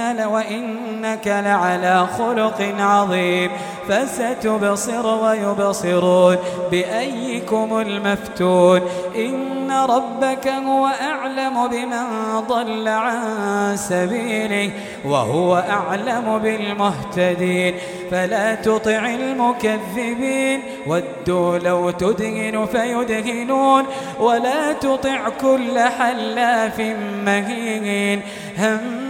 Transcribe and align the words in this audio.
وإنك 0.00 1.26
لعلى 1.26 2.06
خلق 2.18 2.74
عظيم 2.78 3.50
فستبصر 3.88 5.06
ويبصرون 5.06 6.36
بأيكم 6.70 7.78
المفتون 7.80 8.80
إن 9.16 9.70
ربك 9.70 10.48
هو 10.48 10.86
أعلم 10.86 11.68
بمن 11.68 12.40
ضل 12.48 12.88
عن 12.88 13.76
سبيله 13.76 14.70
وهو 15.04 15.56
أعلم 15.56 16.38
بالمهتدين 16.38 17.74
فلا 18.10 18.54
تطع 18.54 19.06
المكذبين 19.06 20.62
ودوا 20.86 21.58
لو 21.58 21.90
تدهن 21.90 22.66
فيدهنون 22.66 23.84
ولا 24.20 24.72
تطع 24.72 25.28
كل 25.28 25.78
حلاف 25.78 26.80
مهين 27.24 28.22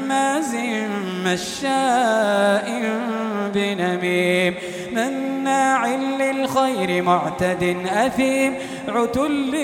هماز 0.04 0.54
مشاء 1.24 2.82
بنميم. 3.54 4.54
مناع 4.92 5.86
للخير 5.86 7.02
معتد 7.02 7.76
أثيم. 8.06 8.54
عتل 8.88 9.54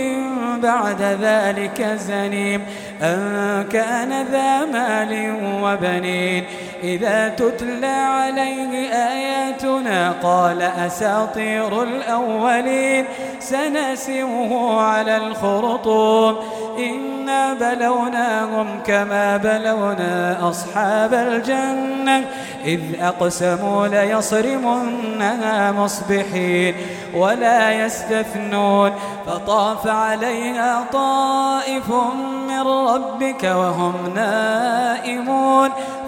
بعد 0.63 1.03
ذلك 1.03 1.83
زنيم. 1.83 2.63
أن 3.03 3.65
كان 3.73 4.27
ذا 4.33 4.65
مال 4.65 5.35
وبنين. 5.63 6.45
إذا 6.85 7.29
تتلى 7.29 7.87
عليه 7.87 8.89
آياتنا 8.89 10.15
قال 10.23 10.63
أساطير 10.63 11.83
الأولين. 11.83 13.05
سنسمه 13.41 14.81
على 14.81 15.17
الخرطوم. 15.17 16.37
إنا 16.79 17.53
بلوناهم 17.53 18.67
كما 18.87 19.37
بلونا 19.37 20.49
أصحاب 20.49 21.15
الجنة 21.15 21.50
إذ 22.65 22.81
أقسموا 23.01 23.87
ليصرمنها 23.87 25.73
مصبحين 25.73 26.75
ولا 27.15 27.73
يستثنون 27.73 28.93
فطاف 29.27 29.87
عليها 29.87 30.85
طائف 30.93 31.91
من 32.49 32.61
ربك 32.61 33.45
وهم 33.45 33.95
نائمون. 34.15 35.71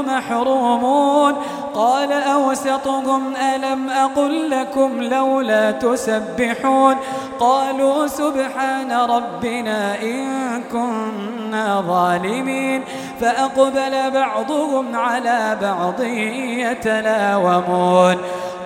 محرومون. 0.00 1.34
قال 1.74 2.12
أوسطهم 2.12 3.36
ألم 3.36 3.90
أقل 3.90 4.50
لكم 4.50 5.02
لولا 5.02 5.70
تسبحون؟ 5.70 6.96
قالوا 7.40 8.06
سبحان 8.06 8.92
ربنا 8.92 10.02
إن 10.02 10.62
كنا 10.72 11.80
ظالمين. 11.80 12.82
فأقبل 13.20 14.10
بعضهم 14.10 14.96
على 14.96 15.58
بعض 15.62 16.00
يتلاومون. 16.58 18.16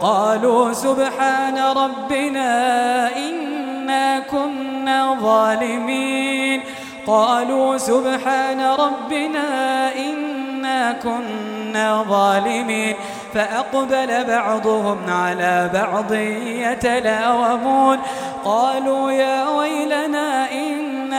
قالوا 0.00 0.72
سبحان 0.72 1.58
ربنا 1.58 3.16
إنا 3.16 4.18
كنا 4.18 5.16
ظالمين. 5.20 6.62
قالوا 7.06 7.76
سبحان 7.76 8.60
ربنا 8.60 9.48
إنا 9.96 10.92
كنا 10.92 12.02
ظالمين 12.08 12.94
فأقبل 13.34 14.24
بعضهم 14.24 14.98
على 15.08 15.70
بعض 15.74 16.12
يتلاومون 16.42 17.98
قالوا 18.44 19.10
يا 19.10 19.48
ويلنا 19.48 20.50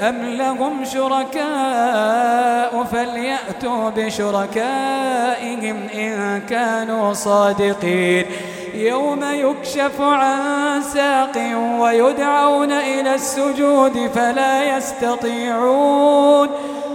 أم 0.00 0.24
لهم 0.24 0.84
شركاء 0.84 2.84
فليأتوا 2.92 3.90
بشركائهم 3.90 5.76
إن 5.94 6.40
كانوا 6.48 7.12
صادقين. 7.12 8.26
يوم 8.74 9.20
يكشف 9.32 10.00
عن 10.00 10.82
ساق 10.82 11.38
ويدعون 11.78 12.72
إلى 12.72 13.14
السجود 13.14 14.10
فلا 14.14 14.76
يستطيعون. 14.76 16.48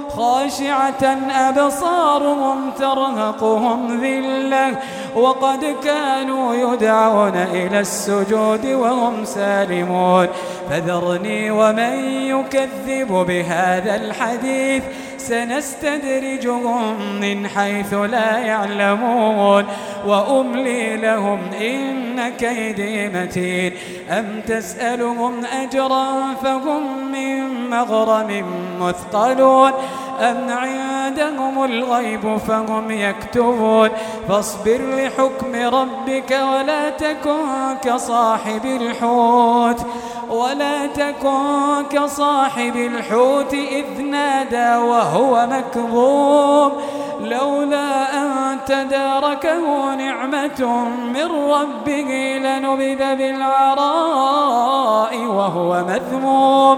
خاشعة 0.09 1.17
أبصارهم 1.31 2.72
ترهقهم 2.72 4.01
ذلة 4.01 4.77
وقد 5.15 5.75
كانوا 5.83 6.55
يدعون 6.55 7.35
إلى 7.35 7.79
السجود 7.79 8.65
وهم 8.65 9.25
سالمون. 9.25 10.27
فذرني 10.69 11.51
ومن 11.51 11.93
يكذب 12.09 13.25
بهذا 13.27 13.95
الحديث. 13.95 14.83
سنستدرجهم 15.17 16.95
من 17.21 17.47
حيث 17.47 17.93
لا 17.93 18.37
يعلمون. 18.37 19.66
وأملي 20.07 20.97
لهم 20.97 21.40
إن 21.61 22.29
كيدي 22.29 23.07
متين. 23.07 23.73
أم 24.09 24.41
تسألهم 24.47 25.45
أجرا 25.45 26.34
فهم 26.43 27.11
من 27.11 27.69
مغرم 27.69 28.45
مثقلون. 28.81 29.72
أم 30.20 30.50
عندهم 30.50 31.64
الغيب 31.64 32.38
فهم 32.38 32.91
يكتبون 32.91 33.90
فاصبر 34.29 34.82
لحكم 34.96 35.56
ربك 35.56 36.32
ولا 36.32 36.90
تكن 36.90 37.78
كصاحب 37.84 38.66
الحوت 38.66 39.85
ولا 40.29 40.88
تكن 40.88 41.85
كصاحب 41.91 42.76
الحوت 42.76 43.53
إذ 43.53 44.02
نادى 44.02 44.76
وهو 44.76 45.47
مكظوم 45.47 46.72
لولا 47.22 48.14
أن 48.22 48.58
تداركه 48.66 49.96
نعمة 49.96 50.85
من 51.14 51.32
ربه 51.52 52.40
لنبذ 52.44 53.16
بالعراء 53.16 54.46
وهو 55.26 55.84
مذموم 55.84 56.78